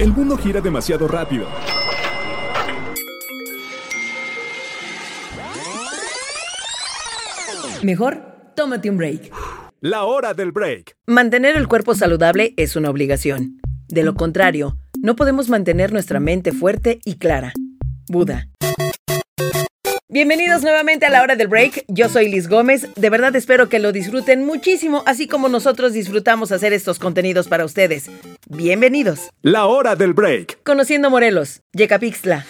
[0.00, 1.46] El mundo gira demasiado rápido.
[7.82, 8.22] Mejor,
[8.56, 9.30] tómate un break.
[9.82, 10.96] La hora del break.
[11.06, 13.60] Mantener el cuerpo saludable es una obligación.
[13.88, 17.52] De lo contrario, no podemos mantener nuestra mente fuerte y clara.
[18.08, 18.48] Buda.
[20.12, 21.84] Bienvenidos nuevamente a la hora del break.
[21.86, 22.88] Yo soy Liz Gómez.
[22.96, 27.64] De verdad espero que lo disfruten muchísimo, así como nosotros disfrutamos hacer estos contenidos para
[27.64, 28.10] ustedes.
[28.48, 29.30] Bienvenidos.
[29.42, 30.64] La hora del break.
[30.64, 32.44] Conociendo Morelos, Yecapixtla.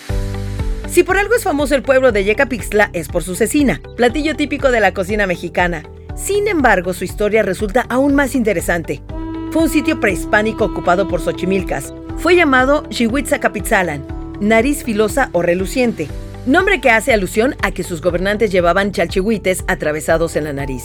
[0.88, 4.70] Si por algo es famoso el pueblo de Yecapixtla es por su cecina, platillo típico
[4.70, 5.82] de la cocina mexicana.
[6.16, 9.02] Sin embargo, su historia resulta aún más interesante.
[9.50, 11.92] Fue un sitio prehispánico ocupado por Xochimilcas.
[12.16, 14.06] Fue llamado Xihuitzacapitzalan,
[14.40, 16.08] nariz filosa o reluciente,
[16.50, 20.84] nombre que hace alusión a que sus gobernantes llevaban chalchihuites atravesados en la nariz.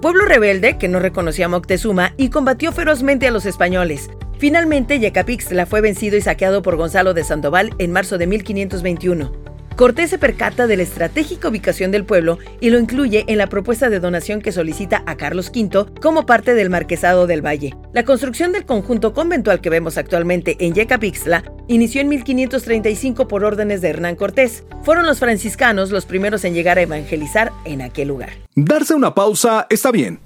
[0.00, 4.10] Pueblo rebelde que no reconocía a Moctezuma y combatió ferozmente a los españoles.
[4.38, 9.41] Finalmente, Yecapixtla fue vencido y saqueado por Gonzalo de Sandoval en marzo de 1521.
[9.76, 13.88] Cortés se percata de la estratégica ubicación del pueblo y lo incluye en la propuesta
[13.88, 17.74] de donación que solicita a Carlos V como parte del Marquesado del Valle.
[17.92, 23.80] La construcción del conjunto conventual que vemos actualmente en Yecapixtla inició en 1535 por órdenes
[23.80, 24.64] de Hernán Cortés.
[24.82, 28.30] Fueron los franciscanos los primeros en llegar a evangelizar en aquel lugar.
[28.54, 30.20] Darse una pausa está bien.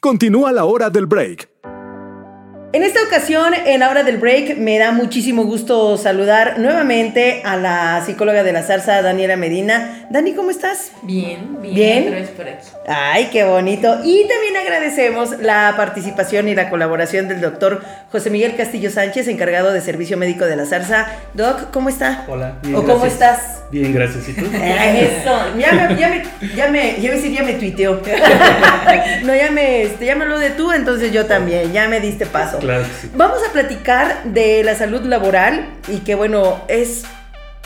[0.00, 1.48] Continúa la hora del break.
[2.74, 7.58] En esta ocasión, en la hora del break, me da muchísimo gusto saludar nuevamente a
[7.58, 10.06] la psicóloga de la zarza, Daniela Medina.
[10.08, 10.90] Dani, ¿cómo estás?
[11.02, 11.74] Bien, bien.
[11.74, 12.02] ¿Bien?
[12.04, 12.66] Otra vez por aquí.
[12.88, 13.98] Ay, qué bonito.
[14.02, 19.70] Y también agradecemos la participación y la colaboración del doctor José Miguel Castillo Sánchez, encargado
[19.72, 21.08] de servicio médico de la zarza.
[21.34, 22.24] Doc, ¿cómo está?
[22.26, 22.74] Hola, bien.
[22.74, 23.64] ¿O cómo estás?
[23.70, 24.30] Bien, gracias.
[24.30, 24.46] ¿Y tú?
[24.52, 26.22] Eso, ya me, ya me,
[26.54, 28.00] ya me, ya me, decir, ya me tuiteó.
[29.24, 32.24] no, ya me, este, ya me lo de tú, entonces yo también, ya me diste
[32.24, 32.61] paso.
[33.16, 37.02] Vamos a platicar de la salud laboral y que bueno, es,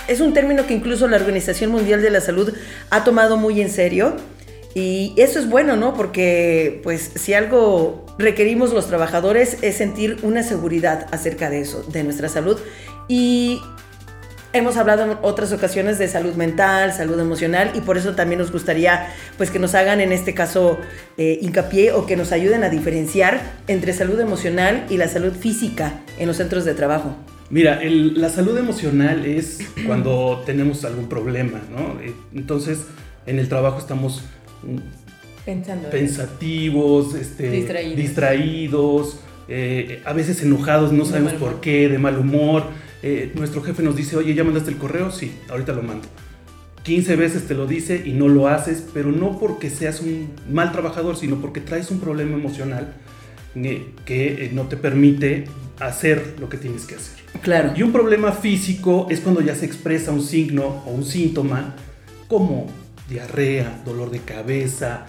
[0.08, 2.52] es un término que incluso la Organización Mundial de la Salud
[2.90, 4.16] ha tomado muy en serio.
[4.74, 5.94] Y eso es bueno, ¿no?
[5.94, 12.04] Porque pues si algo requerimos los trabajadores es sentir una seguridad acerca de eso, de
[12.04, 12.58] nuestra salud.
[13.08, 13.62] Y
[14.56, 18.50] hemos hablado en otras ocasiones de salud mental, salud emocional y por eso también nos
[18.52, 20.78] gustaría pues que nos hagan en este caso
[21.18, 26.00] eh, hincapié o que nos ayuden a diferenciar entre salud emocional y la salud física
[26.18, 27.16] en los centros de trabajo.
[27.50, 32.00] Mira, el- la salud emocional es cuando tenemos algún problema, ¿no?
[32.00, 32.80] Eh, Entonces,
[33.26, 34.22] en el trabajo estamos
[34.64, 34.78] mm,
[35.44, 35.88] Pensando.
[35.90, 37.96] pensativos, este, Distraídos.
[37.96, 42.64] distraídos, eh, a veces enojados, no De sabemos por qué, de mal humor.
[43.08, 45.12] Eh, nuestro jefe nos dice, oye, ¿ya mandaste el correo?
[45.12, 46.08] Sí, ahorita lo mando.
[46.82, 50.72] 15 veces te lo dice y no lo haces, pero no porque seas un mal
[50.72, 52.94] trabajador, sino porque traes un problema emocional
[53.54, 55.44] eh, que eh, no te permite
[55.78, 57.14] hacer lo que tienes que hacer.
[57.42, 57.74] Claro.
[57.76, 61.76] Y un problema físico es cuando ya se expresa un signo o un síntoma
[62.26, 62.66] como
[63.08, 65.06] diarrea, dolor de cabeza,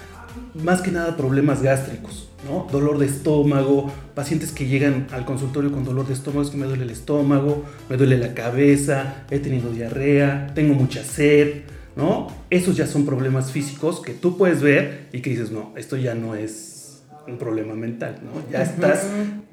[0.53, 2.67] más que nada problemas gástricos, ¿no?
[2.71, 6.65] Dolor de estómago, pacientes que llegan al consultorio con dolor de estómago, es que me
[6.65, 11.61] duele el estómago, me duele la cabeza, he tenido diarrea, tengo mucha sed,
[11.95, 12.27] ¿no?
[12.49, 16.13] Esos ya son problemas físicos que tú puedes ver y que dices, no, esto ya
[16.13, 18.41] no es un problema mental, ¿no?
[18.51, 19.07] Ya estás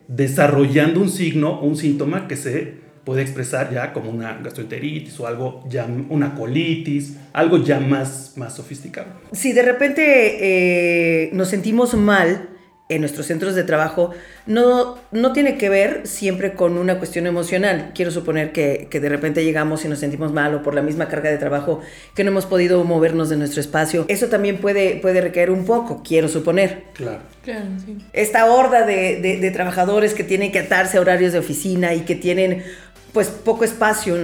[0.06, 5.26] desarrollando un signo o un síntoma que se puede expresar ya como una gastroenteritis o
[5.26, 9.08] algo ya una colitis, algo ya más, más sofisticado.
[9.32, 12.48] Si de repente eh, nos sentimos mal
[12.90, 14.10] en nuestros centros de trabajo,
[14.46, 17.92] no, no tiene que ver siempre con una cuestión emocional.
[17.94, 21.08] Quiero suponer que, que de repente llegamos y nos sentimos mal o por la misma
[21.08, 21.80] carga de trabajo
[22.14, 24.04] que no hemos podido movernos de nuestro espacio.
[24.08, 26.84] Eso también puede, puede recaer un poco, quiero suponer.
[26.92, 27.20] Claro.
[27.42, 27.96] Claro, sí.
[28.12, 32.00] esta horda de, de- de trabajadores que tienen que atarse a horarios de oficina y
[32.00, 32.64] que tienen
[33.14, 34.16] pues poco espacio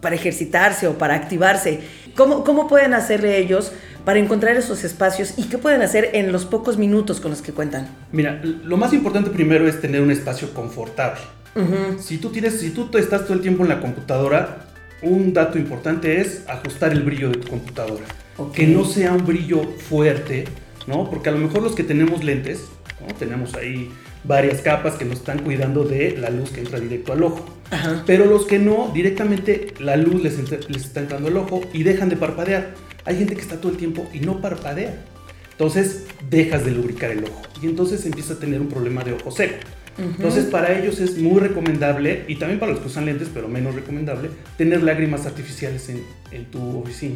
[0.00, 1.80] para ejercitarse o para activarse.
[2.16, 3.72] ¿Cómo, cómo pueden hacerle ellos
[4.04, 7.52] para encontrar esos espacios y qué pueden hacer en los pocos minutos con los que
[7.52, 7.88] cuentan?
[8.12, 11.20] Mira, lo más importante primero es tener un espacio confortable.
[12.00, 14.66] Si tú tienes, si tú estás todo el tiempo en la computadora,
[15.02, 18.04] un dato importante es ajustar el brillo de tu computadora.
[18.36, 18.52] Ok.
[18.52, 20.46] Que no sea un brillo fuerte,
[20.88, 21.08] ¿no?
[21.08, 22.64] Porque a lo mejor los que tenemos lentes,
[23.00, 23.14] ¿no?
[23.14, 23.92] Tenemos ahí
[24.24, 27.44] varias capas que nos están cuidando de la luz que entra directo al ojo.
[27.70, 28.02] Ajá.
[28.06, 31.82] Pero los que no, directamente la luz les, entra- les está entrando al ojo y
[31.82, 32.74] dejan de parpadear.
[33.04, 35.04] Hay gente que está todo el tiempo y no parpadea.
[35.52, 39.30] Entonces dejas de lubricar el ojo y entonces empieza a tener un problema de ojo
[39.30, 39.54] seco.
[39.96, 43.76] Entonces para ellos es muy recomendable, y también para los que usan lentes, pero menos
[43.76, 44.28] recomendable,
[44.58, 46.02] tener lágrimas artificiales en,
[46.32, 47.14] en tu oficina.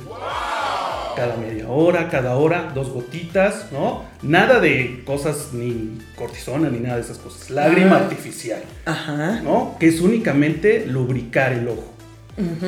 [1.19, 4.05] Cada media hora, cada hora, dos gotitas, ¿no?
[4.23, 7.51] Nada de cosas ni cortisona ni nada de esas cosas.
[7.51, 8.01] Lágrima Ah.
[8.05, 9.41] artificial, Ajá.
[9.43, 9.77] ¿no?
[9.81, 11.95] Que es únicamente lubricar el ojo.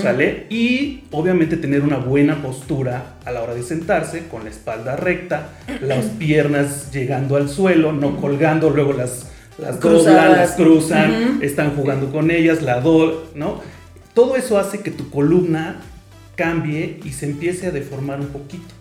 [0.02, 0.46] ¿Sale?
[0.50, 5.50] Y obviamente tener una buena postura a la hora de sentarse, con la espalda recta,
[5.80, 11.42] las piernas llegando al suelo, no colgando, luego las, las doblan, las cruzan, Ujú.
[11.44, 13.60] están jugando con ellas, la do, ¿no?
[14.12, 15.76] Todo eso hace que tu columna
[16.40, 18.74] cambie y se empiece a deformar un poquito.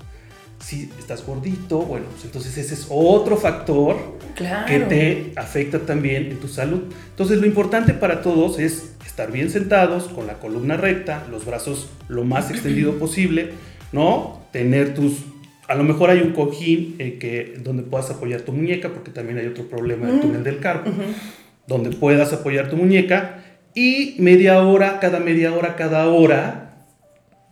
[0.64, 4.68] Si estás gordito, bueno, pues entonces ese es otro factor Claro.
[4.68, 6.84] que te afecta también en tu salud.
[7.10, 11.90] Entonces lo importante para todos es estar bien sentados, con la columna recta, los brazos
[12.08, 13.50] lo más extendido posible,
[13.92, 14.42] ¿no?
[14.54, 15.18] Tener tus...
[15.68, 19.38] A lo mejor hay un cojín eh, que, donde puedas apoyar tu muñeca, porque también
[19.38, 20.92] hay otro problema del túnel del carpo,
[21.68, 23.44] donde puedas apoyar tu muñeca
[23.76, 26.69] y media hora, cada media hora, cada hora,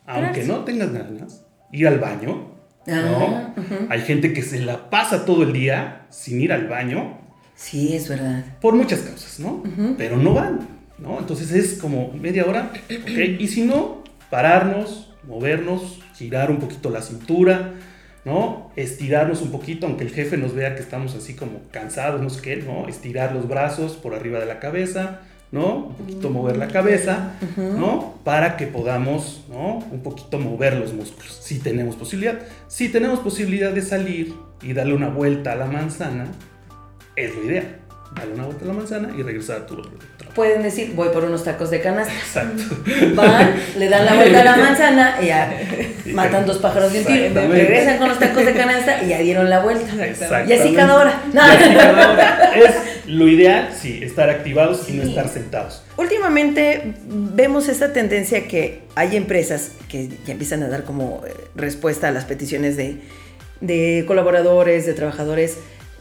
[0.07, 2.53] aunque no tengas ganas, ir al baño,
[2.87, 3.25] ¿no?
[3.27, 3.53] Ah.
[3.89, 7.19] Hay gente que se la pasa todo el día sin ir al baño
[7.55, 8.43] Sí, es verdad.
[8.61, 9.63] por muchas causas, ¿no?
[9.97, 10.67] Pero no van,
[10.97, 11.19] ¿no?
[11.19, 13.39] Entonces es como media hora, ¿ok?
[13.39, 17.73] Y si no, pararnos, movernos, girar un poquito la cintura,
[18.25, 18.71] ¿no?
[18.75, 22.41] Estirarnos un poquito, aunque el jefe nos vea que estamos así como cansados, no sé
[22.41, 22.87] qué, ¿no?
[22.87, 25.21] Estirar los brazos por arriba de la cabeza,
[25.51, 25.75] ¿no?
[25.87, 28.15] Un poquito mover la cabeza, ¿no?
[28.23, 29.77] Para que podamos, ¿no?
[29.91, 32.39] Un poquito mover los músculos, si tenemos posibilidad.
[32.67, 36.25] Si tenemos posibilidad de salir y darle una vuelta a la manzana,
[37.15, 37.77] es lo ideal.
[38.15, 39.97] Darle una vuelta a la manzana y regresar a tu trabajo.
[40.33, 42.13] Pueden decir, voy por unos tacos de canasta.
[42.13, 42.63] Exacto.
[43.15, 45.59] Van, le dan la vuelta a la manzana y ya
[46.13, 47.47] matan dos pájaros de un tiro.
[47.47, 49.93] Regresan con los tacos de canasta y ya dieron la vuelta.
[50.47, 51.21] Y así cada hora.
[51.33, 52.51] Y así cada hora.
[52.55, 55.83] Es lo ideal, sí, estar activados y no estar sentados.
[55.97, 62.09] Últimamente vemos esta tendencia que hay empresas que ya empiezan a dar como eh, respuesta
[62.09, 62.97] a las peticiones de,
[63.61, 65.57] de colaboradores, de trabajadores,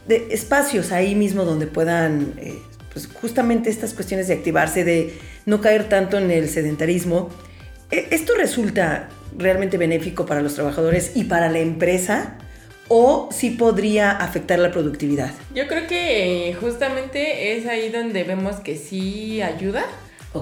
[0.07, 2.53] de espacios ahí mismo donde puedan, eh,
[2.91, 5.13] pues justamente estas cuestiones de activarse, de
[5.45, 7.29] no caer tanto en el sedentarismo.
[7.89, 12.37] Eh, ¿Esto resulta realmente benéfico para los trabajadores y para la empresa?
[12.89, 15.31] ¿O sí podría afectar la productividad?
[15.53, 19.85] Yo creo que eh, justamente es ahí donde vemos que sí ayuda.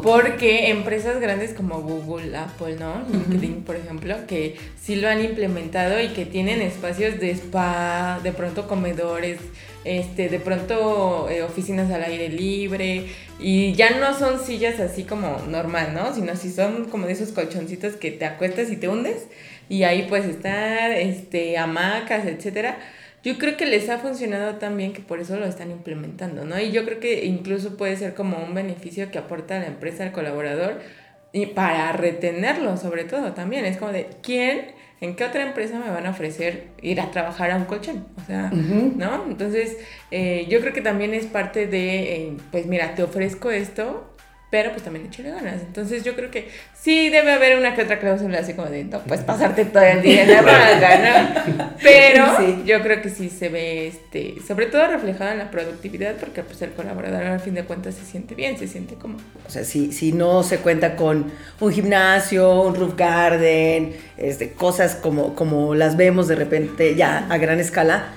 [0.01, 3.03] Porque empresas grandes como Google, Apple, ¿no?
[3.09, 8.31] LinkedIn, por ejemplo, que sí lo han implementado y que tienen espacios de spa, de
[8.31, 9.39] pronto comedores,
[9.83, 13.05] este, de pronto eh, oficinas al aire libre
[13.39, 16.13] y ya no son sillas así como normal, ¿no?
[16.13, 19.27] Sino si son como de esos colchoncitos que te acuestas y te hundes
[19.69, 22.77] y ahí puedes estar, este, hamacas, etcétera.
[23.23, 26.59] Yo creo que les ha funcionado tan bien que por eso lo están implementando, ¿no?
[26.59, 30.11] Y yo creo que incluso puede ser como un beneficio que aporta la empresa al
[30.11, 30.79] colaborador
[31.31, 33.65] y para retenerlo, sobre todo también.
[33.65, 34.67] Es como de, ¿quién,
[35.01, 38.05] en qué otra empresa me van a ofrecer ir a trabajar a un colchón?
[38.21, 39.25] O sea, ¿no?
[39.27, 39.77] Entonces,
[40.11, 44.14] eh, yo creo que también es parte de, eh, pues mira, te ofrezco esto,
[44.49, 45.61] pero pues también échale ganas.
[45.61, 48.99] Entonces yo creo que sí debe haber una que otra cláusula así como de, no
[48.99, 51.69] puedes pasarte todo el día en la banca, ¿no?
[51.81, 52.63] Pero Sí.
[52.65, 56.61] yo creo que sí se ve, este, sobre todo reflejado en la productividad, porque pues
[56.61, 59.17] el colaborador al fin de cuentas se siente bien, se siente como...
[59.47, 64.95] O sea, si, si no se cuenta con un gimnasio, un roof garden, este, cosas
[64.95, 68.13] como, como las vemos de repente ya a gran escala,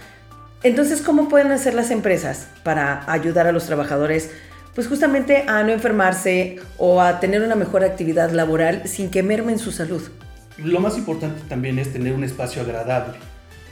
[0.65, 4.31] entonces, ¿cómo pueden hacer las empresas para ayudar a los trabajadores?
[4.79, 9.59] Pues justamente a no enfermarse o a tener una mejor actividad laboral sin que mermen
[9.59, 10.00] su salud.
[10.57, 13.14] Lo más importante también es tener un espacio agradable,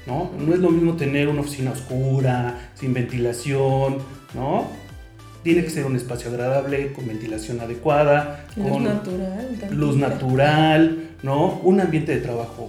[0.05, 0.33] ¿no?
[0.37, 3.99] No es lo mismo tener una oficina oscura, sin ventilación,
[4.35, 4.67] ¿no?
[5.45, 9.49] Tiene que ser un espacio agradable, con ventilación adecuada, con natural.
[9.71, 11.61] luz natural, ¿no?
[11.63, 12.67] Un ambiente de trabajo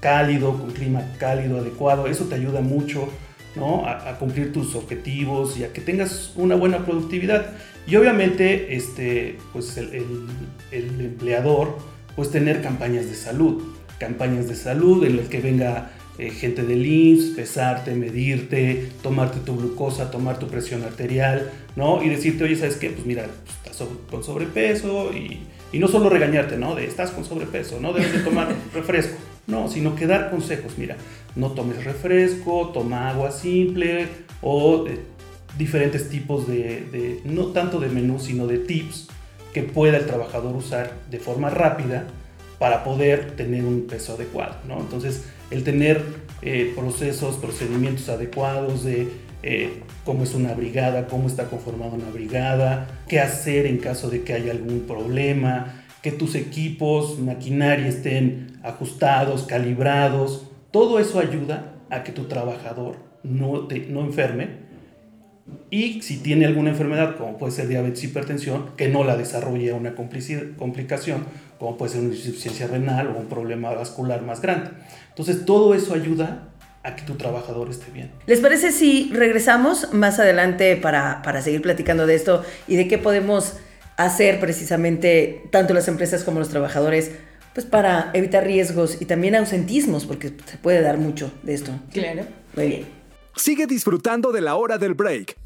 [0.00, 3.08] cálido, con clima cálido, adecuado, eso te ayuda mucho,
[3.54, 3.86] ¿no?
[3.86, 7.52] A, a cumplir tus objetivos y a que tengas una buena productividad.
[7.86, 10.26] Y obviamente, este, pues el, el-
[10.72, 11.78] el empleador,
[12.16, 13.62] pues tener campañas de salud,
[13.98, 19.54] campañas de salud en las que venga eh, gente del IMSS, pesarte, medirte, tomarte tu
[19.56, 22.02] glucosa, tomar tu presión arterial, ¿no?
[22.02, 22.88] Y decirte, oye, ¿sabes qué?
[22.90, 25.40] Pues mira, pues, estás sobre- con sobrepeso y,
[25.72, 26.74] y no solo regañarte, ¿no?
[26.74, 29.14] De estás con sobrepeso, no debes de tomar refresco,
[29.46, 30.96] no, sino que dar consejos, mira,
[31.36, 34.08] no tomes refresco, toma agua simple
[34.40, 34.98] o eh,
[35.58, 39.08] diferentes tipos de, de- no tanto de menú, sino de tips
[39.52, 42.04] que pueda el trabajador usar de forma rápida
[42.58, 44.78] para poder tener un peso adecuado, ¿no?
[44.80, 46.02] Entonces, el tener
[46.42, 49.08] eh, procesos, procedimientos adecuados de
[49.42, 54.22] eh, cómo es una brigada, cómo está conformada una brigada, qué hacer en caso de
[54.22, 62.02] que haya algún problema, que tus equipos, maquinaria estén ajustados, calibrados, Todo eso ayuda a
[62.02, 64.65] que tu trabajador no, te, no enferme
[65.70, 69.94] y si tiene alguna enfermedad, como puede ser diabetes, hipertensión, que no la desarrolle una
[69.94, 71.26] complicación,
[71.58, 74.70] como puede ser una insuficiencia renal o un problema vascular más grande.
[75.08, 76.48] Entonces, todo eso ayuda
[76.82, 78.10] a que tu trabajador esté bien.
[78.26, 82.98] ¿Les parece si regresamos más adelante para, para seguir platicando de esto y de qué
[82.98, 83.54] podemos
[83.96, 87.12] hacer precisamente tanto las empresas como los trabajadores
[87.54, 91.72] pues para evitar riesgos y también ausentismos, porque se puede dar mucho de esto.
[91.90, 92.24] Claro.
[92.54, 92.95] Muy bien.
[93.36, 95.36] Sigue disfrutando de la hora del break.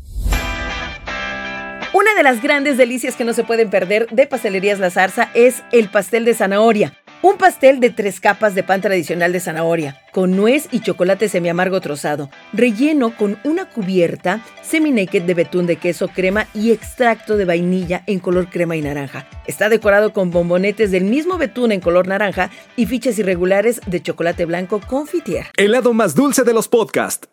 [1.93, 5.65] Una de las grandes delicias que no se pueden perder de Pastelerías La Zarza es
[5.73, 6.97] el pastel de zanahoria.
[7.23, 11.81] Un pastel de tres capas de pan tradicional de zanahoria, con nuez y chocolate semiamargo
[11.81, 18.05] trozado, relleno con una cubierta semi-naked de betún de queso, crema y extracto de vainilla
[18.07, 19.29] en color crema y naranja.
[19.49, 24.45] Está decorado con bombonetes del mismo betún en color naranja y fichas irregulares de chocolate
[24.45, 25.49] blanco confitier.
[25.57, 27.29] El lado más dulce de los podcasts.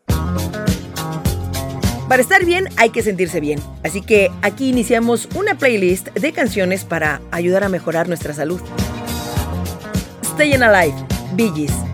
[2.08, 6.86] Para estar bien hay que sentirse bien, así que aquí iniciamos una playlist de canciones
[6.86, 8.62] para ayudar a mejorar nuestra salud.
[10.24, 10.96] Stayin' Alive,
[11.36, 11.87] Bee.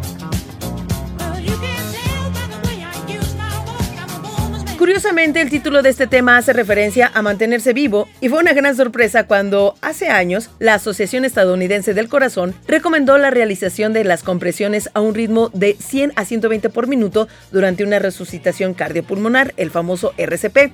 [4.84, 8.76] Curiosamente, el título de este tema hace referencia a mantenerse vivo y fue una gran
[8.76, 14.90] sorpresa cuando, hace años, la Asociación Estadounidense del Corazón recomendó la realización de las compresiones
[14.94, 20.14] a un ritmo de 100 a 120 por minuto durante una resucitación cardiopulmonar, el famoso
[20.18, 20.74] RCP.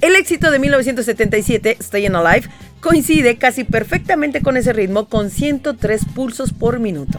[0.00, 6.52] El éxito de 1977, Stayin' Alive, coincide casi perfectamente con ese ritmo con 103 pulsos
[6.52, 7.18] por minuto.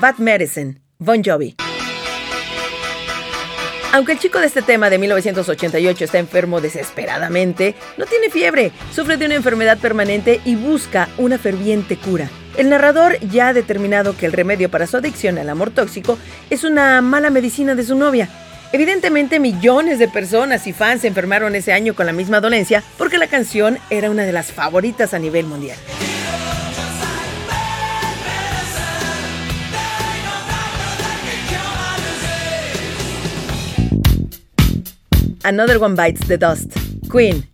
[0.00, 1.56] Bad Medicine, Bon Jovi.
[3.92, 9.18] Aunque el chico de este tema de 1988 está enfermo desesperadamente, no tiene fiebre, sufre
[9.18, 12.30] de una enfermedad permanente y busca una ferviente cura.
[12.56, 16.16] El narrador ya ha determinado que el remedio para su adicción al amor tóxico
[16.48, 18.30] es una mala medicina de su novia.
[18.72, 23.18] Evidentemente millones de personas y fans se enfermaron ese año con la misma dolencia porque
[23.18, 25.76] la canción era una de las favoritas a nivel mundial.
[35.42, 36.76] Another One Bites the Dust.
[37.10, 37.50] Queen.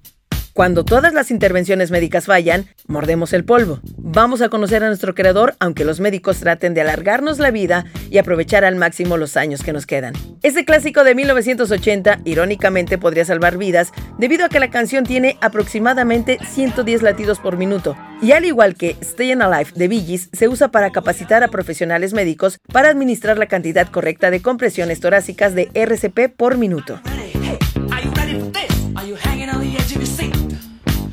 [0.53, 3.81] Cuando todas las intervenciones médicas fallan, mordemos el polvo.
[3.99, 8.17] Vamos a conocer a nuestro creador, aunque los médicos traten de alargarnos la vida y
[8.17, 10.15] aprovechar al máximo los años que nos quedan.
[10.43, 16.39] Este clásico de 1980, irónicamente, podría salvar vidas debido a que la canción tiene aproximadamente
[16.43, 17.95] 110 latidos por minuto.
[18.23, 22.15] Y al igual que Stayin' Alive de Bee Gees, se usa para capacitar a profesionales
[22.15, 26.99] médicos para administrar la cantidad correcta de compresiones torácicas de RCP por minuto.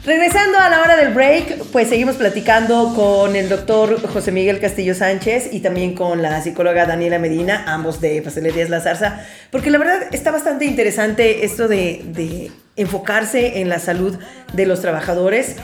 [0.05, 4.93] Regresando a la hora del break, pues seguimos platicando con el doctor José Miguel Castillo
[4.95, 9.77] Sánchez y también con la psicóloga Daniela Medina, ambos de Pastelerías La Zarza, porque la
[9.77, 14.17] verdad está bastante interesante esto de, de enfocarse en la salud
[14.51, 15.55] de los trabajadores.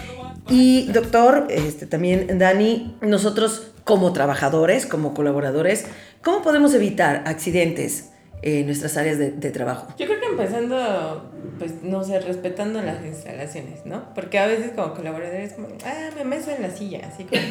[0.48, 5.84] Y doctor, este, también Dani, nosotros como trabajadores, como colaboradores,
[6.24, 8.12] ¿cómo podemos evitar accidentes?
[8.42, 9.88] En nuestras áreas de, de, trabajo.
[9.98, 14.14] Yo creo que empezando, pues, no sé, respetando las instalaciones, ¿no?
[14.16, 17.42] Porque a veces como colaboradores, como, ah, me meso en la silla, así como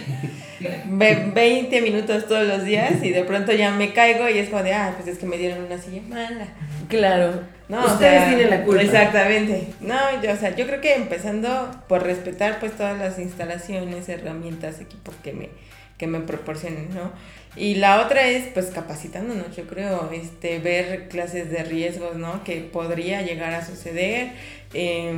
[1.34, 4.72] 20 minutos todos los días y de pronto ya me caigo y es como de,
[4.72, 6.48] ah, pues es que me dieron una silla mala.
[6.88, 7.42] Claro.
[7.68, 8.82] No, Ustedes o sea, tienen la culpa.
[8.82, 9.68] Exactamente.
[9.80, 14.80] No, yo, o sea, yo creo que empezando por respetar pues todas las instalaciones, herramientas,
[14.80, 15.50] equipos que me,
[15.98, 17.12] que me proporcionen, ¿no?
[17.56, 22.44] Y la otra es, pues, capacitándonos, yo creo, este, ver clases de riesgos, ¿no?
[22.44, 24.32] Que podría llegar a suceder,
[24.74, 25.12] eh,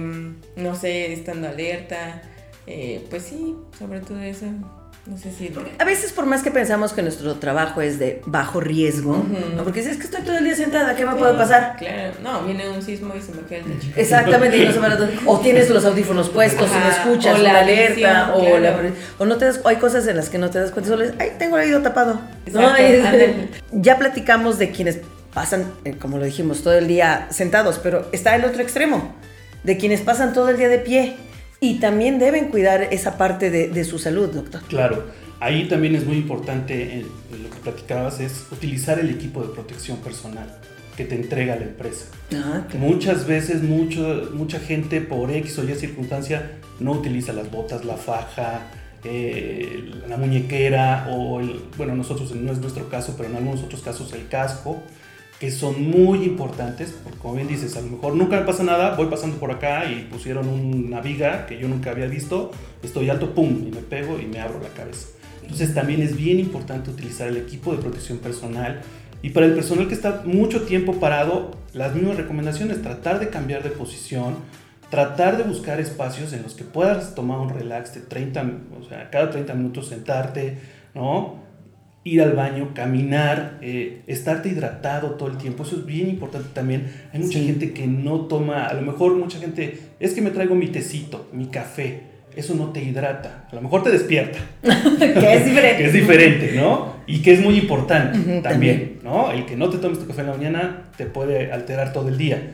[0.57, 2.23] no sé, estando alerta,
[2.67, 4.47] eh, pues sí, sobre todo eso.
[5.07, 5.47] No sé si...
[5.49, 9.25] Porque a veces por más que pensamos que nuestro trabajo es de bajo riesgo, uh
[9.25, 9.55] -huh.
[9.57, 9.65] ¿no?
[9.65, 11.77] porque si es que estoy todo el día sentada, ¿qué me sí, puede pasar?
[11.79, 13.89] Claro, no, viene un sismo y se me cae el techo.
[13.97, 14.99] Exactamente, y no se van a...
[15.27, 18.83] o tienes los audífonos puestos, Ajá, y no escuchas, o la alerta, o, claro.
[18.83, 18.93] la...
[19.19, 21.05] o no te das, o hay cosas en las que no te das cuenta, solo
[21.05, 22.21] es, ay, tengo el oído tapado.
[22.53, 22.71] ¿no?
[23.73, 25.01] ya platicamos de quienes
[25.33, 29.15] pasan, eh, como lo dijimos, todo el día sentados, pero está el otro extremo,
[29.63, 31.17] de quienes pasan todo el día de pie.
[31.61, 34.63] Y también deben cuidar esa parte de, de, su salud, doctor.
[34.69, 35.05] Claro,
[35.41, 37.07] ahí también es muy importante, eh,
[37.43, 40.49] lo que platicabas, es utilizar el equipo de protección personal
[40.97, 42.07] que te entrega la empresa.
[42.35, 42.63] Ah.
[42.75, 47.97] Muchas veces mucho, mucha gente por X o Y circunstancia no utiliza las botas, la
[47.97, 48.67] faja,
[49.05, 53.81] eh, la muñequera o el, bueno, nosotros no es nuestro caso, pero en algunos otros
[53.81, 54.83] casos el casco
[55.41, 58.95] que son muy importantes, porque como bien dices, a lo mejor nunca me pasa nada,
[58.95, 62.51] voy pasando por acá y pusieron una viga que yo nunca había visto,
[62.83, 65.09] estoy alto, pum, y me pego y me abro la cabeza.
[65.43, 68.83] Entonces también es bien importante utilizar el equipo de protección personal
[69.23, 73.63] y para el personal que está mucho tiempo parado, las mismas recomendaciones, tratar de cambiar
[73.63, 74.35] de posición,
[74.91, 78.45] tratar de buscar espacios en los que puedas tomar un relax de 30,
[78.79, 80.59] o sea, cada 30 minutos sentarte,
[80.95, 81.50] ¿no?
[82.03, 86.91] Ir al baño, caminar, eh, estarte hidratado todo el tiempo, eso es bien importante también.
[87.13, 90.55] Hay mucha gente que no toma, a lo mejor mucha gente, es que me traigo
[90.55, 92.01] mi tecito, mi café,
[92.35, 94.39] eso no te hidrata, a lo mejor te despierta.
[94.63, 95.77] que es diferente.
[95.77, 97.01] que es diferente, ¿no?
[97.07, 99.33] Y que es muy importante también, ¿no?
[99.33, 102.17] El que no te tomes tu café en la mañana te puede alterar todo el
[102.17, 102.53] día.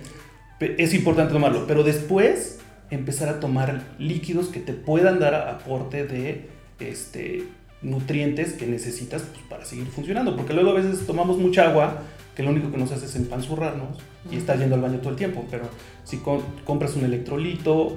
[0.58, 2.58] Es importante tomarlo, pero después
[2.90, 6.48] empezar a tomar líquidos que te puedan dar aporte de
[6.80, 7.42] este,
[7.86, 10.36] nutrientes que necesitas pues, para seguir funcionando.
[10.36, 12.02] Porque luego a veces tomamos mucha agua
[12.34, 13.98] que lo único que nos hace es empanzurrarnos
[14.30, 15.46] y estar yendo al baño todo el tiempo.
[15.50, 15.64] Pero
[16.04, 16.18] si
[16.64, 17.96] compras un electrolito,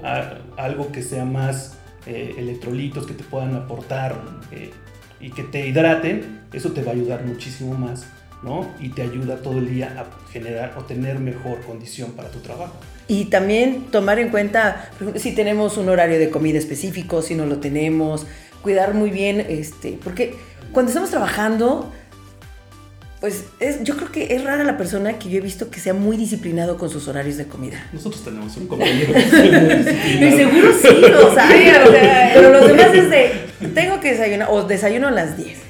[0.55, 4.15] algo que sea más eh, electrolitos que te puedan aportar
[4.51, 4.71] eh,
[5.19, 8.05] y que te hidraten, eso te va a ayudar muchísimo más,
[8.41, 8.65] ¿no?
[8.79, 12.75] Y te ayuda todo el día a generar o tener mejor condición para tu trabajo.
[13.09, 17.57] Y también tomar en cuenta si tenemos un horario de comida específico, si no lo
[17.57, 18.25] tenemos,
[18.61, 20.35] cuidar muy bien, este, porque
[20.71, 21.91] cuando estamos trabajando,
[23.19, 25.93] pues es, yo creo que es rara la persona que yo he visto que sea
[25.93, 27.87] muy disciplinado con sus horarios de comida.
[27.91, 30.37] Nosotros tenemos un compañero que es muy disciplinado.
[30.37, 31.49] seguro sí, o sea,
[32.33, 33.31] pero los demás es de,
[33.73, 35.68] tengo que desayunar, o desayuno a las 10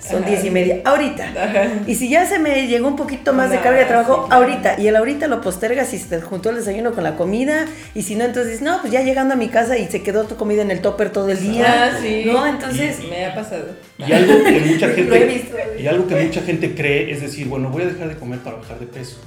[0.00, 1.82] son diez y media, ahorita.
[1.86, 4.80] Y si ya se me llegó un poquito más de carga de trabajo, ahorita.
[4.80, 7.66] Y el ahorita lo postergas y se te juntó el desayuno con la comida.
[7.94, 10.36] Y si no, entonces, no, pues ya llegando a mi casa y se quedó tu
[10.36, 11.92] comida en el topper todo el día.
[11.92, 12.24] Ah, sí.
[12.26, 12.46] ¿No?
[12.46, 12.98] Entonces.
[13.08, 13.66] me ha pasado.
[13.98, 15.44] Y algo que mucha gente.
[15.78, 18.56] y algo que mucha gente cree es decir, bueno, voy a dejar de comer para
[18.56, 19.18] bajar de peso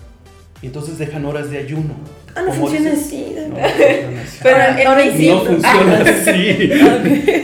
[0.63, 1.93] y entonces dejan horas de ayuno.
[2.34, 3.36] Ah, no funciona así.
[3.50, 3.55] No,
[4.41, 6.72] Pero no funciona así.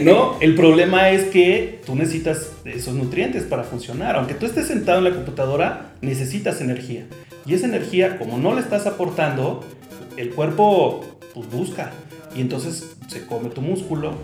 [0.02, 0.38] ¿No?
[0.40, 4.16] El problema es que tú necesitas esos nutrientes para funcionar.
[4.16, 7.04] Aunque tú estés sentado en la computadora, necesitas energía.
[7.44, 9.62] Y esa energía, como no le estás aportando,
[10.16, 11.92] el cuerpo pues, busca.
[12.34, 14.14] Y entonces se come tu músculo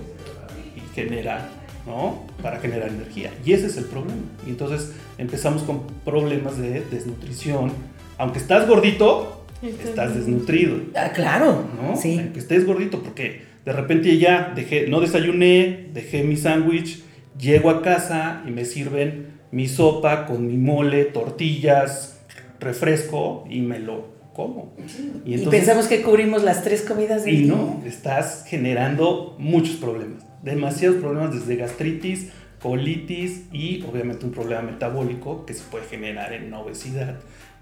[0.75, 1.51] y genera
[1.87, 2.25] ¿no?
[2.42, 3.31] Para generar energía.
[3.44, 4.23] Y ese es el problema.
[4.47, 7.73] Y entonces empezamos con problemas de desnutrición,
[8.18, 10.76] aunque estás gordito, estás desnutrido.
[10.94, 11.64] Ah, claro.
[11.81, 11.96] ¿no?
[11.96, 12.18] Sí.
[12.18, 17.02] Aunque estés gordito, porque de repente ya dejé, no desayuné, dejé mi sándwich,
[17.38, 22.20] llego a casa y me sirven mi sopa con mi mole, tortillas,
[22.61, 24.74] refresco y me lo como.
[25.24, 30.24] Y, pensamos que cubrimos las tres comidas Y no, estás generando muchos problemas.
[30.42, 32.29] Demasiados problemas desde gastritis,
[32.61, 37.16] colitis y obviamente un problema metabólico que se puede generar en obesidad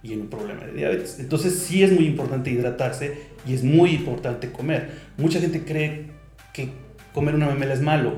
[0.05, 1.19] y en un problema de diabetes.
[1.19, 4.91] Entonces sí es muy importante hidratarse y es muy importante comer.
[5.17, 6.11] Mucha gente cree
[6.53, 6.69] que
[7.15, 8.13] comer una memela es malo.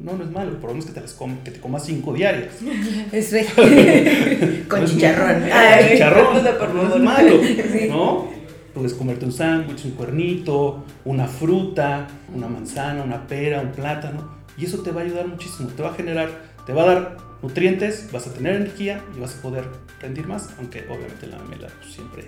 [0.00, 0.52] No, no es malo.
[0.52, 2.54] El problema es que te, las que te comas cinco diarias.
[3.12, 3.36] Eso
[4.68, 5.44] Con chicharrón.
[5.90, 6.44] chicharrón.
[6.74, 7.40] No es malo.
[7.88, 8.28] ¿No?
[8.72, 14.34] Puedes comerte un sándwich, un cuernito, una fruta, una manzana, una pera, un plátano.
[14.56, 15.68] Y eso te va a ayudar muchísimo.
[15.70, 16.28] Te va a generar,
[16.64, 19.64] te va a dar nutrientes, vas a tener energía y vas a poder
[20.00, 22.24] rendir más, aunque obviamente la memela pues, siempre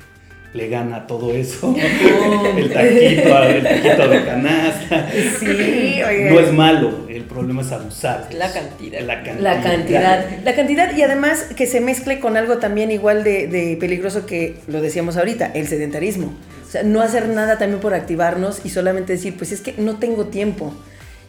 [0.53, 1.75] le gana todo eso.
[2.57, 5.11] el, taquito, el taquito de canasta.
[5.39, 6.01] Sí,
[6.31, 8.29] No es malo, el problema es abusar.
[8.33, 9.01] La cantidad.
[9.01, 9.43] La cantidad.
[9.43, 10.25] La cantidad.
[10.45, 14.57] La cantidad y además que se mezcle con algo también igual de, de peligroso que
[14.67, 16.35] lo decíamos ahorita, el sedentarismo.
[16.67, 19.97] O sea, no hacer nada también por activarnos y solamente decir, pues es que no
[19.97, 20.75] tengo tiempo.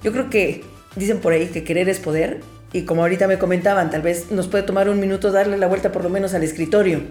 [0.04, 0.64] Yo creo que
[0.96, 2.42] dicen por ahí que querer es poder
[2.74, 5.92] y como ahorita me comentaban, tal vez nos puede tomar un minuto darle la vuelta
[5.92, 7.02] por lo menos al escritorio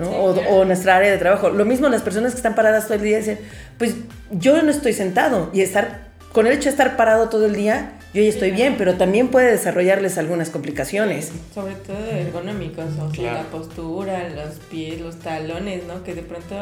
[0.00, 1.50] o, nuestra área de trabajo.
[1.50, 3.38] Lo mismo las personas que están paradas todo el día dicen,
[3.78, 3.94] pues
[4.32, 7.92] yo no estoy sentado y estar, con el hecho de estar parado todo el día,
[8.14, 11.30] yo ya estoy bien, pero también puede desarrollarles algunas complicaciones.
[11.54, 16.02] Sobre todo ergonómicos, o sea, la postura, los pies, los talones, ¿no?
[16.02, 16.56] Que de pronto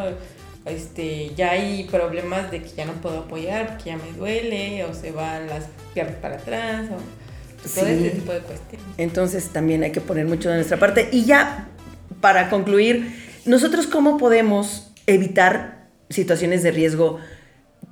[0.66, 4.92] este, ya hay problemas de que ya no puedo apoyar, que ya me duele, o
[4.94, 6.98] se van las piernas para atrás, o
[7.68, 8.86] todo ese tipo de cuestiones.
[8.98, 11.08] Entonces también hay que poner mucho de nuestra parte.
[11.12, 11.68] Y ya,
[12.20, 17.18] para concluir, nosotros cómo podemos evitar situaciones de riesgo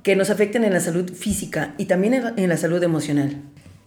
[0.03, 3.41] que nos afecten en la salud física y también en la salud emocional.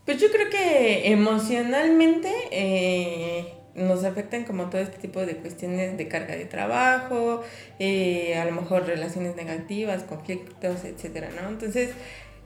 [0.04, 6.08] Pues yo creo que emocionalmente eh, nos afectan como todo este tipo de cuestiones de
[6.08, 7.42] carga de trabajo,
[7.78, 11.48] eh, a lo mejor relaciones negativas, conflictos, etcétera, ¿no?
[11.48, 11.90] Entonces,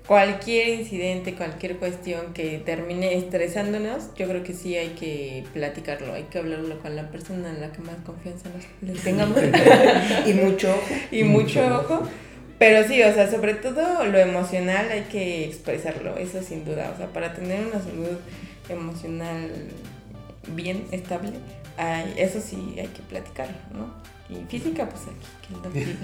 [0.07, 6.25] cualquier incidente, cualquier cuestión que termine estresándonos, yo creo que sí hay que platicarlo, hay
[6.25, 9.39] que hablarlo con la persona en la que más confianza nos le tengamos.
[10.27, 10.95] y mucho ojo.
[11.11, 12.09] y mucho ojo.
[12.59, 16.93] Pero sí, o sea, sobre todo lo emocional hay que expresarlo, eso sin duda.
[16.95, 18.19] O sea, para tener una salud
[18.69, 19.49] emocional
[20.49, 21.33] bien estable,
[21.79, 24.20] hay, eso sí hay que platicarlo, ¿no?
[24.31, 25.97] Y física, pues aquí, que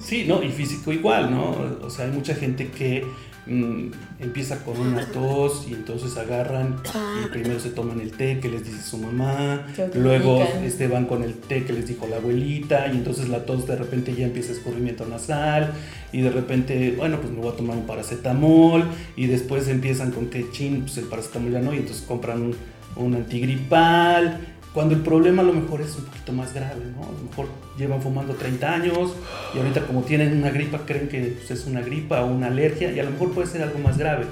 [0.02, 1.56] Sí, no, y físico igual, ¿no?
[1.82, 3.04] O sea, hay mucha gente que
[3.50, 6.76] Mm, empieza con una tos y entonces agarran
[7.24, 11.22] y primero se toman el té que les dice su mamá, luego este, van con
[11.22, 14.52] el té que les dijo la abuelita y entonces la tos de repente ya empieza
[14.52, 15.72] escurrimiento nasal
[16.12, 18.84] y de repente, bueno, pues me voy a tomar un paracetamol
[19.16, 22.56] y después empiezan con que chin, pues el paracetamol ya no y entonces compran un,
[22.96, 27.02] un antigripal cuando el problema a lo mejor es un poquito más grave, ¿no?
[27.02, 29.12] A lo mejor llevan fumando 30 años
[29.52, 32.92] y ahorita como tienen una gripa creen que pues, es una gripa o una alergia
[32.92, 34.26] y a lo mejor puede ser algo más grave.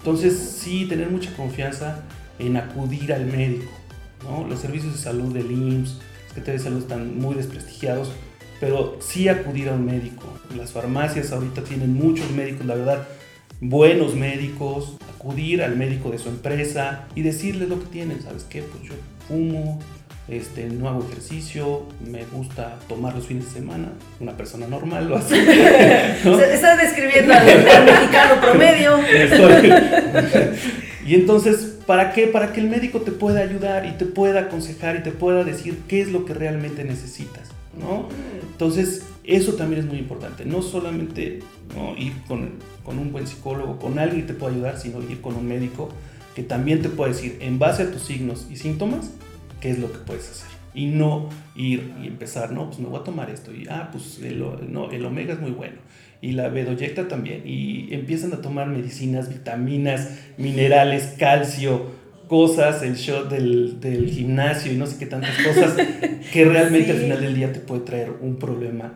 [0.00, 2.02] Entonces sí, tener mucha confianza
[2.38, 3.72] en acudir al médico,
[4.22, 4.46] ¿no?
[4.46, 5.98] Los servicios de salud del IMSS,
[6.34, 8.12] que de salud están muy desprestigiados,
[8.60, 10.24] pero sí acudir a un médico.
[10.58, 13.08] Las farmacias ahorita tienen muchos médicos, la verdad,
[13.60, 18.62] buenos médicos, acudir al médico de su empresa y decirle lo que tienen, ¿sabes qué?
[18.62, 18.94] Pues yo
[19.28, 19.80] fumo,
[20.28, 25.16] este, no hago ejercicio, me gusta tomar los fines de semana, una persona normal lo
[25.16, 25.40] hace.
[26.52, 28.98] Estás describiendo al, mexicano promedio.
[31.06, 32.26] y entonces, ¿para qué?
[32.26, 35.78] Para que el médico te pueda ayudar y te pueda aconsejar y te pueda decir
[35.88, 38.08] qué es lo que realmente necesitas, ¿no?
[38.50, 41.40] Entonces, eso también es muy importante, no solamente
[41.98, 42.50] ir con,
[42.86, 45.88] con un buen psicólogo, con alguien que te pueda ayudar, sino ir con un médico
[46.36, 49.10] que también te puede decir, en base a tus signos y síntomas,
[49.60, 50.48] qué es lo que puedes hacer.
[50.72, 53.52] Y no ir y empezar, no, pues me voy a tomar esto.
[53.52, 55.76] Y, ah, pues el, no, el omega es muy bueno.
[56.20, 57.42] Y la bedoyecta también.
[57.44, 61.86] Y empiezan a tomar medicinas, vitaminas, minerales, calcio,
[62.28, 65.74] cosas, el shot del, del gimnasio y no sé qué tantas cosas,
[66.32, 68.92] que realmente al final del día te puede traer un problema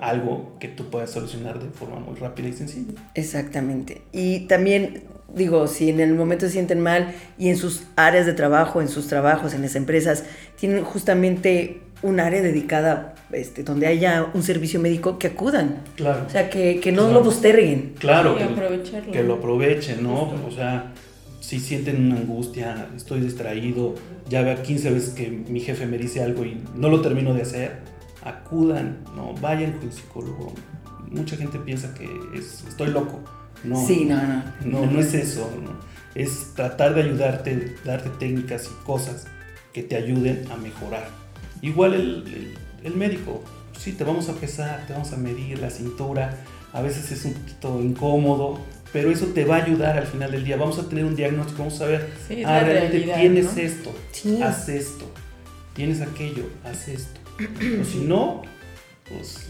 [0.00, 2.92] algo que tú puedas solucionar de forma muy rápida y sencilla.
[3.14, 4.02] Exactamente.
[4.12, 8.32] Y también digo, si en el momento se sienten mal y en sus áreas de
[8.32, 10.24] trabajo, en sus trabajos, en las empresas,
[10.56, 15.82] tienen justamente un área dedicada este, donde haya un servicio médico que acudan.
[15.96, 16.24] Claro.
[16.26, 17.94] O sea, que, que no lo posterguen.
[17.98, 20.32] Claro, que, que, lo aprovechen, ¿no?
[20.46, 20.92] O sea,
[21.40, 23.94] si sienten una angustia, estoy distraído,
[24.28, 27.42] ya veo 15 veces que mi jefe me dice algo y no lo termino de
[27.42, 27.78] hacer,
[28.22, 29.34] acudan, ¿no?
[29.34, 30.52] Vayan con el psicólogo.
[31.10, 33.20] Mucha gente piensa que es, estoy loco
[33.64, 34.42] no, sí, no, no.
[34.64, 35.50] No, no es eso.
[36.14, 39.26] Es tratar de ayudarte, darte técnicas y cosas
[39.72, 41.08] que te ayuden a mejorar.
[41.62, 43.44] Igual el, el, médico,
[43.78, 46.36] sí, te vamos a pesar, te vamos a medir la cintura.
[46.72, 48.60] A veces es un poquito incómodo,
[48.92, 50.56] pero eso te va a ayudar al final del día.
[50.56, 52.10] Vamos a tener un diagnóstico, vamos a ver,
[52.46, 53.94] ah, realmente tienes esto,
[54.42, 55.04] haz esto,
[55.74, 57.19] tienes aquello, haz esto.
[57.80, 58.42] O si no,
[59.08, 59.46] pues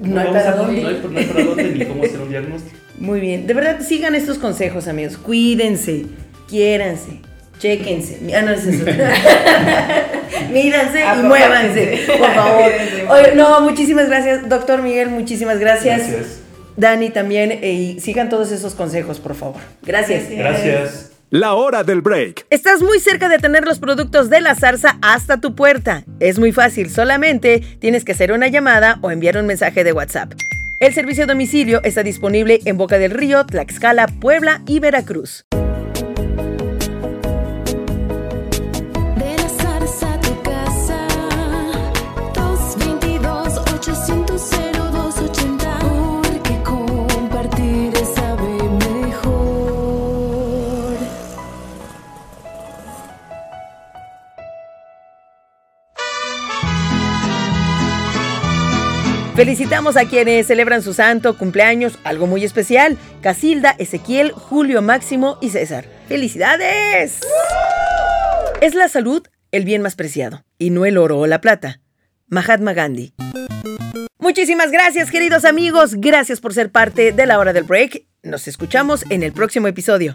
[0.00, 0.82] no, hay para dónde.
[0.82, 2.76] No hay, no hay para dónde ni cómo hacer un diagnóstico.
[2.98, 3.46] Muy bien.
[3.46, 5.16] De verdad, sigan estos consejos, amigos.
[5.16, 6.06] Cuídense,
[6.48, 7.20] quiéranse,
[7.58, 8.20] chéquense.
[8.34, 8.84] Ah, no es eso.
[10.52, 12.72] Míranse y muévanse, por favor.
[13.36, 16.10] no, muchísimas gracias, doctor Miguel, muchísimas gracias.
[16.10, 16.40] Gracias.
[16.76, 19.60] Dani también, eh, y sigan todos esos consejos, por favor.
[19.82, 20.30] Gracias.
[20.30, 21.07] Gracias.
[21.30, 22.46] La hora del break.
[22.48, 26.04] Estás muy cerca de tener los productos de la zarza hasta tu puerta.
[26.20, 30.32] Es muy fácil, solamente tienes que hacer una llamada o enviar un mensaje de WhatsApp.
[30.80, 35.44] El servicio domicilio está disponible en Boca del Río, Tlaxcala, Puebla y Veracruz.
[59.38, 62.98] Felicitamos a quienes celebran su santo, cumpleaños, algo muy especial.
[63.20, 65.84] Casilda, Ezequiel, Julio Máximo y César.
[66.08, 67.20] ¡Felicidades!
[68.60, 69.22] Es la salud
[69.52, 71.80] el bien más preciado, y no el oro o la plata.
[72.26, 73.14] Mahatma Gandhi.
[74.18, 75.94] Muchísimas gracias, queridos amigos.
[75.98, 78.06] Gracias por ser parte de la hora del break.
[78.24, 80.14] Nos escuchamos en el próximo episodio.